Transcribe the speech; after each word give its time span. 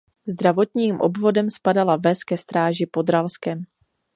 Zdravotním 0.27 0.99
obvodem 1.01 1.49
spadala 1.49 1.97
ves 1.97 2.23
ke 2.23 2.33
Stráži 2.37 2.85
pod 2.89 3.05
Ralskem. 3.09 3.63